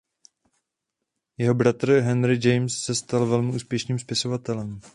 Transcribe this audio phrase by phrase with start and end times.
[1.37, 4.79] Jeho bratr Henry James se stal velmi úspěšným spisovatelem.